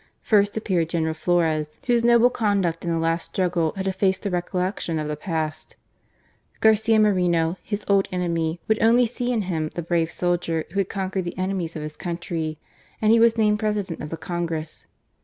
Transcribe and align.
First 0.23 0.57
appeared 0.57 0.89
General 0.89 1.13
Flores, 1.13 1.77
whose 1.85 2.03
noble 2.03 2.31
conduct 2.31 2.83
in 2.83 2.89
the 2.89 2.97
last 2.97 3.25
struggle 3.25 3.71
had 3.75 3.85
effaced 3.87 4.23
the 4.23 4.31
recollection 4.31 4.97
of 4.97 5.07
the 5.07 5.15
past. 5.15 5.75
Garcia 6.59 6.99
Moreno, 6.99 7.57
his 7.61 7.85
old 7.87 8.07
enemy, 8.11 8.59
would 8.67 8.81
only 8.81 9.05
see 9.05 9.31
in 9.31 9.43
him 9.43 9.69
the 9.75 9.83
brave 9.83 10.11
soldier 10.11 10.65
who 10.71 10.79
had 10.79 10.89
conquered 10.89 11.25
the 11.25 11.37
enemies 11.37 11.75
of 11.75 11.83
his 11.83 11.95
country, 11.95 12.57
and 12.99 13.11
he 13.11 13.19
was 13.19 13.37
named 13.37 13.59
President 13.59 14.01
of 14.01 14.09
the 14.09 14.17
Congress. 14.17 14.87